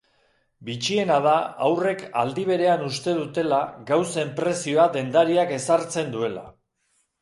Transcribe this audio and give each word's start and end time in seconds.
Bitxiena 0.69 1.17
da 1.25 1.33
haurrek 1.65 2.01
aldi 2.23 2.47
berean 2.49 2.87
uste 2.89 3.15
dutela 3.21 3.63
gauzen 3.93 4.35
prezioa 4.43 4.91
dendariak 5.01 5.57
ezartzen 5.63 6.15
duela. 6.21 6.53